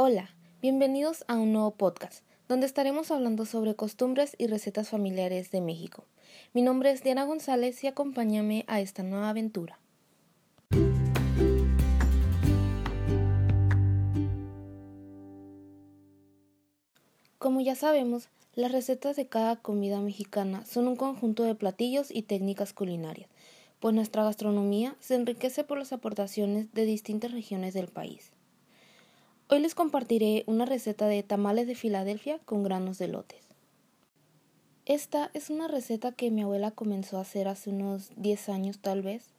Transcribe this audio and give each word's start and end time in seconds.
Hola, 0.00 0.30
bienvenidos 0.62 1.24
a 1.26 1.34
un 1.34 1.52
nuevo 1.52 1.72
podcast, 1.72 2.22
donde 2.46 2.66
estaremos 2.66 3.10
hablando 3.10 3.44
sobre 3.46 3.74
costumbres 3.74 4.36
y 4.38 4.46
recetas 4.46 4.90
familiares 4.90 5.50
de 5.50 5.60
México. 5.60 6.04
Mi 6.54 6.62
nombre 6.62 6.92
es 6.92 7.02
Diana 7.02 7.24
González 7.24 7.82
y 7.82 7.88
acompáñame 7.88 8.64
a 8.68 8.80
esta 8.80 9.02
nueva 9.02 9.30
aventura. 9.30 9.80
Como 17.40 17.60
ya 17.60 17.74
sabemos, 17.74 18.28
las 18.54 18.70
recetas 18.70 19.16
de 19.16 19.26
cada 19.26 19.56
comida 19.56 20.00
mexicana 20.00 20.64
son 20.64 20.86
un 20.86 20.94
conjunto 20.94 21.42
de 21.42 21.56
platillos 21.56 22.12
y 22.12 22.22
técnicas 22.22 22.72
culinarias, 22.72 23.28
pues 23.80 23.96
nuestra 23.96 24.22
gastronomía 24.22 24.94
se 25.00 25.16
enriquece 25.16 25.64
por 25.64 25.76
las 25.76 25.92
aportaciones 25.92 26.72
de 26.72 26.84
distintas 26.84 27.32
regiones 27.32 27.74
del 27.74 27.88
país. 27.88 28.30
Hoy 29.50 29.60
les 29.60 29.74
compartiré 29.74 30.44
una 30.46 30.66
receta 30.66 31.06
de 31.06 31.22
tamales 31.22 31.66
de 31.66 31.74
Filadelfia 31.74 32.38
con 32.44 32.62
granos 32.62 32.98
de 32.98 33.08
lotes. 33.08 33.46
Esta 34.84 35.30
es 35.32 35.48
una 35.48 35.68
receta 35.68 36.12
que 36.12 36.30
mi 36.30 36.42
abuela 36.42 36.70
comenzó 36.70 37.16
a 37.16 37.22
hacer 37.22 37.48
hace 37.48 37.70
unos 37.70 38.10
10 38.16 38.50
años 38.50 38.78
tal 38.78 39.00
vez. 39.00 39.30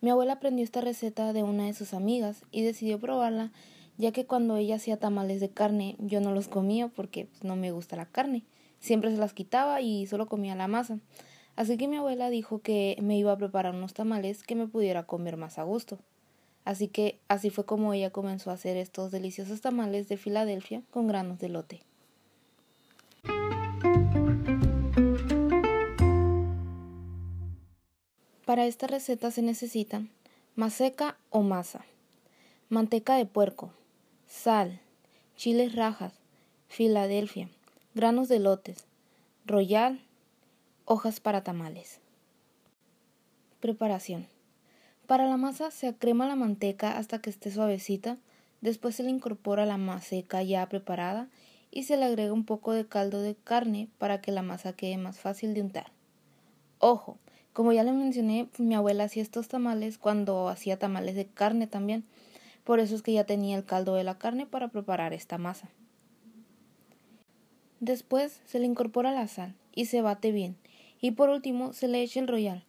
Mi 0.00 0.08
abuela 0.08 0.32
aprendió 0.32 0.64
esta 0.64 0.80
receta 0.80 1.34
de 1.34 1.42
una 1.42 1.66
de 1.66 1.74
sus 1.74 1.92
amigas 1.92 2.42
y 2.50 2.62
decidió 2.62 2.98
probarla 2.98 3.52
ya 3.98 4.12
que 4.12 4.24
cuando 4.24 4.56
ella 4.56 4.76
hacía 4.76 4.96
tamales 4.96 5.40
de 5.40 5.50
carne 5.50 5.94
yo 5.98 6.22
no 6.22 6.32
los 6.32 6.48
comía 6.48 6.88
porque 6.88 7.26
pues, 7.26 7.44
no 7.44 7.54
me 7.54 7.70
gusta 7.70 7.96
la 7.96 8.06
carne. 8.06 8.44
Siempre 8.78 9.10
se 9.10 9.18
las 9.18 9.34
quitaba 9.34 9.82
y 9.82 10.06
solo 10.06 10.26
comía 10.26 10.54
la 10.54 10.68
masa. 10.68 11.00
Así 11.54 11.76
que 11.76 11.86
mi 11.86 11.96
abuela 11.96 12.30
dijo 12.30 12.62
que 12.62 12.96
me 13.02 13.18
iba 13.18 13.32
a 13.32 13.36
preparar 13.36 13.74
unos 13.74 13.92
tamales 13.92 14.42
que 14.42 14.54
me 14.54 14.68
pudiera 14.68 15.02
comer 15.02 15.36
más 15.36 15.58
a 15.58 15.64
gusto. 15.64 15.98
Así 16.64 16.88
que 16.88 17.18
así 17.28 17.50
fue 17.50 17.64
como 17.64 17.92
ella 17.92 18.10
comenzó 18.10 18.50
a 18.50 18.54
hacer 18.54 18.76
estos 18.76 19.10
deliciosos 19.10 19.60
tamales 19.60 20.08
de 20.08 20.16
Filadelfia 20.16 20.82
con 20.90 21.06
granos 21.06 21.38
de 21.38 21.48
lote. 21.48 21.82
Para 28.44 28.66
esta 28.66 28.86
receta 28.86 29.30
se 29.30 29.42
necesitan 29.42 30.10
maseca 30.56 31.16
o 31.30 31.42
masa, 31.42 31.84
manteca 32.68 33.14
de 33.14 33.24
puerco, 33.24 33.72
sal, 34.26 34.80
chiles 35.36 35.74
rajas, 35.74 36.14
Filadelfia, 36.68 37.48
granos 37.94 38.28
de 38.28 38.40
lotes, 38.40 38.84
royal, 39.46 40.00
hojas 40.84 41.20
para 41.20 41.42
tamales. 41.42 42.00
Preparación. 43.60 44.26
Para 45.10 45.26
la 45.26 45.36
masa 45.36 45.72
se 45.72 45.88
acrema 45.88 46.28
la 46.28 46.36
manteca 46.36 46.96
hasta 46.96 47.20
que 47.20 47.30
esté 47.30 47.50
suavecita, 47.50 48.16
después 48.60 48.94
se 48.94 49.02
le 49.02 49.10
incorpora 49.10 49.66
la 49.66 49.76
maseca 49.76 50.40
ya 50.44 50.68
preparada 50.68 51.26
y 51.72 51.82
se 51.82 51.96
le 51.96 52.04
agrega 52.04 52.32
un 52.32 52.44
poco 52.44 52.72
de 52.74 52.86
caldo 52.86 53.20
de 53.20 53.34
carne 53.34 53.88
para 53.98 54.20
que 54.20 54.30
la 54.30 54.42
masa 54.42 54.72
quede 54.72 54.98
más 54.98 55.18
fácil 55.18 55.52
de 55.52 55.62
untar. 55.62 55.90
Ojo, 56.78 57.18
como 57.52 57.72
ya 57.72 57.82
le 57.82 57.90
mencioné, 57.90 58.50
mi 58.58 58.76
abuela 58.76 59.02
hacía 59.02 59.24
estos 59.24 59.48
tamales 59.48 59.98
cuando 59.98 60.48
hacía 60.48 60.78
tamales 60.78 61.16
de 61.16 61.26
carne 61.26 61.66
también, 61.66 62.04
por 62.62 62.78
eso 62.78 62.94
es 62.94 63.02
que 63.02 63.12
ya 63.12 63.24
tenía 63.24 63.56
el 63.56 63.64
caldo 63.64 63.96
de 63.96 64.04
la 64.04 64.16
carne 64.16 64.46
para 64.46 64.68
preparar 64.68 65.12
esta 65.12 65.38
masa. 65.38 65.70
Después 67.80 68.40
se 68.46 68.60
le 68.60 68.66
incorpora 68.66 69.10
la 69.10 69.26
sal 69.26 69.56
y 69.74 69.86
se 69.86 70.02
bate 70.02 70.30
bien, 70.30 70.56
y 71.00 71.10
por 71.10 71.30
último 71.30 71.72
se 71.72 71.88
le 71.88 72.00
echa 72.00 72.20
el 72.20 72.28
royal, 72.28 72.64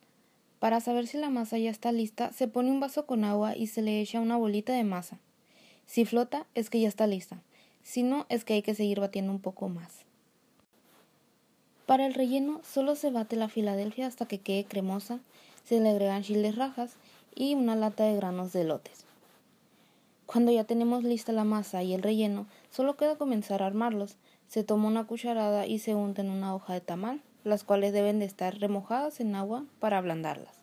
para 0.61 0.79
saber 0.79 1.07
si 1.07 1.17
la 1.17 1.31
masa 1.31 1.57
ya 1.57 1.71
está 1.71 1.91
lista, 1.91 2.31
se 2.33 2.47
pone 2.47 2.69
un 2.69 2.79
vaso 2.79 3.07
con 3.07 3.23
agua 3.23 3.57
y 3.57 3.65
se 3.65 3.81
le 3.81 3.99
echa 3.99 4.19
una 4.19 4.37
bolita 4.37 4.71
de 4.73 4.83
masa. 4.83 5.17
Si 5.87 6.05
flota, 6.05 6.45
es 6.53 6.69
que 6.69 6.79
ya 6.79 6.87
está 6.87 7.07
lista. 7.07 7.41
Si 7.81 8.03
no, 8.03 8.27
es 8.29 8.45
que 8.45 8.53
hay 8.53 8.61
que 8.61 8.75
seguir 8.75 8.99
batiendo 8.99 9.31
un 9.31 9.39
poco 9.39 9.69
más. 9.69 10.05
Para 11.87 12.05
el 12.05 12.13
relleno, 12.13 12.61
solo 12.63 12.95
se 12.95 13.09
bate 13.09 13.37
la 13.37 13.49
Filadelfia 13.49 14.05
hasta 14.05 14.27
que 14.27 14.37
quede 14.37 14.65
cremosa, 14.65 15.19
se 15.65 15.79
le 15.79 15.89
agregan 15.89 16.21
chiles 16.21 16.55
rajas 16.55 16.91
y 17.33 17.55
una 17.55 17.75
lata 17.75 18.03
de 18.03 18.15
granos 18.15 18.53
de 18.53 18.63
lotes. 18.63 19.05
Cuando 20.27 20.51
ya 20.51 20.63
tenemos 20.65 21.03
lista 21.03 21.31
la 21.31 21.43
masa 21.43 21.81
y 21.81 21.95
el 21.95 22.03
relleno, 22.03 22.45
solo 22.69 22.97
queda 22.97 23.17
comenzar 23.17 23.63
a 23.63 23.65
armarlos. 23.65 24.15
Se 24.47 24.63
toma 24.63 24.89
una 24.89 25.07
cucharada 25.07 25.65
y 25.65 25.79
se 25.79 25.95
unta 25.95 26.21
en 26.21 26.29
una 26.29 26.53
hoja 26.53 26.75
de 26.75 26.81
tamal 26.81 27.23
las 27.43 27.63
cuales 27.63 27.93
deben 27.93 28.19
de 28.19 28.25
estar 28.25 28.57
remojadas 28.59 29.19
en 29.19 29.35
agua 29.35 29.65
para 29.79 29.97
ablandarlas. 29.97 30.55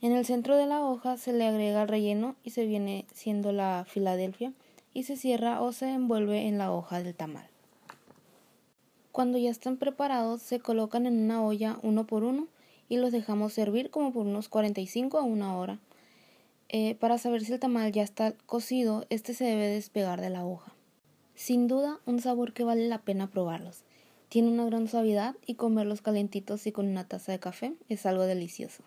En 0.00 0.12
el 0.12 0.26
centro 0.26 0.56
de 0.56 0.66
la 0.66 0.82
hoja 0.82 1.16
se 1.16 1.32
le 1.32 1.46
agrega 1.46 1.82
el 1.82 1.88
relleno 1.88 2.36
y 2.44 2.50
se 2.50 2.66
viene 2.66 3.06
siendo 3.14 3.52
la 3.52 3.86
Filadelfia 3.88 4.52
y 4.92 5.04
se 5.04 5.16
cierra 5.16 5.62
o 5.62 5.72
se 5.72 5.90
envuelve 5.90 6.46
en 6.46 6.58
la 6.58 6.72
hoja 6.72 7.02
del 7.02 7.14
tamal. 7.14 7.48
Cuando 9.12 9.38
ya 9.38 9.50
están 9.50 9.76
preparados 9.76 10.42
se 10.42 10.60
colocan 10.60 11.06
en 11.06 11.18
una 11.24 11.42
olla 11.42 11.78
uno 11.82 12.06
por 12.06 12.24
uno 12.24 12.48
y 12.88 12.96
los 12.96 13.12
dejamos 13.12 13.52
servir 13.52 13.90
como 13.90 14.12
por 14.12 14.26
unos 14.26 14.48
45 14.48 15.18
a 15.18 15.22
una 15.22 15.56
hora. 15.56 15.78
Eh, 16.68 16.96
para 16.96 17.18
saber 17.18 17.44
si 17.44 17.52
el 17.52 17.60
tamal 17.60 17.92
ya 17.92 18.02
está 18.02 18.32
cocido, 18.46 19.06
este 19.10 19.32
se 19.32 19.44
debe 19.44 19.68
despegar 19.68 20.20
de 20.20 20.30
la 20.30 20.44
hoja. 20.44 20.72
Sin 21.34 21.66
duda, 21.66 21.98
un 22.06 22.20
sabor 22.20 22.52
que 22.52 22.64
vale 22.64 22.88
la 22.88 22.98
pena 22.98 23.28
probarlos. 23.28 23.84
Tiene 24.34 24.50
una 24.50 24.64
gran 24.64 24.88
suavidad 24.88 25.36
y 25.46 25.54
comerlos 25.54 26.02
calentitos 26.02 26.66
y 26.66 26.72
con 26.72 26.88
una 26.88 27.06
taza 27.06 27.30
de 27.30 27.38
café 27.38 27.74
es 27.88 28.04
algo 28.04 28.24
delicioso. 28.24 28.82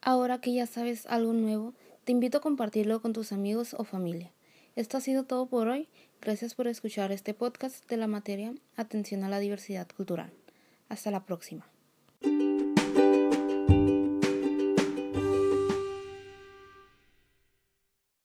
Ahora 0.00 0.40
que 0.40 0.54
ya 0.54 0.66
sabes 0.68 1.06
algo 1.06 1.32
nuevo, 1.32 1.74
te 2.04 2.12
invito 2.12 2.38
a 2.38 2.40
compartirlo 2.40 3.02
con 3.02 3.12
tus 3.12 3.32
amigos 3.32 3.74
o 3.76 3.82
familia. 3.82 4.30
Esto 4.76 4.96
ha 4.96 5.00
sido 5.00 5.24
todo 5.24 5.46
por 5.46 5.66
hoy. 5.66 5.88
Gracias 6.20 6.54
por 6.54 6.68
escuchar 6.68 7.10
este 7.10 7.34
podcast 7.34 7.84
de 7.90 7.96
la 7.96 8.06
materia 8.06 8.54
Atención 8.76 9.24
a 9.24 9.28
la 9.28 9.40
diversidad 9.40 9.88
cultural. 9.96 10.30
Hasta 10.88 11.10
la 11.10 11.26
próxima. 11.26 11.66